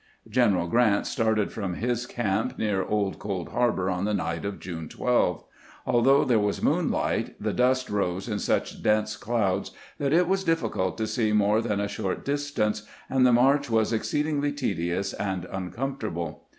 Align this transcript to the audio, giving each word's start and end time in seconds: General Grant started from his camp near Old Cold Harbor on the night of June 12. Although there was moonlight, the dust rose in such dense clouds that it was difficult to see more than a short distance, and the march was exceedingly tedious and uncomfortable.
General 0.27 0.65
Grant 0.65 1.05
started 1.05 1.51
from 1.53 1.75
his 1.75 2.07
camp 2.07 2.57
near 2.57 2.83
Old 2.83 3.19
Cold 3.19 3.49
Harbor 3.49 3.87
on 3.87 4.03
the 4.05 4.15
night 4.15 4.45
of 4.45 4.59
June 4.59 4.89
12. 4.89 5.43
Although 5.85 6.25
there 6.25 6.39
was 6.39 6.59
moonlight, 6.63 7.35
the 7.39 7.53
dust 7.53 7.87
rose 7.87 8.27
in 8.27 8.39
such 8.39 8.81
dense 8.81 9.15
clouds 9.15 9.69
that 9.99 10.11
it 10.11 10.27
was 10.27 10.43
difficult 10.43 10.97
to 10.97 11.05
see 11.05 11.33
more 11.33 11.61
than 11.61 11.79
a 11.79 11.87
short 11.87 12.25
distance, 12.25 12.81
and 13.11 13.27
the 13.27 13.31
march 13.31 13.69
was 13.69 13.93
exceedingly 13.93 14.51
tedious 14.51 15.13
and 15.13 15.45
uncomfortable. 15.45 16.47